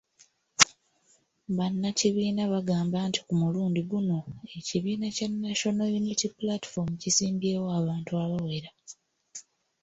Bannakibiina 1.57 2.43
bagamba 2.53 2.97
nti 3.07 3.19
ku 3.25 3.31
mulundi 3.41 3.81
guno, 3.89 4.19
ekibiina 4.57 5.07
kya 5.15 5.27
National 5.45 5.89
Unity 5.99 6.27
Platform 6.39 6.89
kisimbyewo 7.01 7.67
abantu 7.79 8.11
abawera. 8.23 8.71